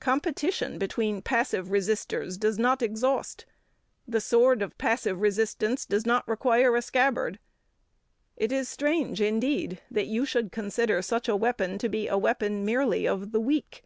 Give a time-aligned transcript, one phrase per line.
[0.00, 3.44] Competition between passive resisters does not exhaust.
[4.08, 7.38] The sword of passive resistance does not require a scabbard.
[8.34, 12.64] It is strange indeed that you should consider such a weapon to be a weapon
[12.64, 13.84] merely of the weak.